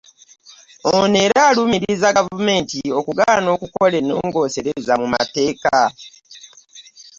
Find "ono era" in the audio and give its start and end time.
0.97-1.39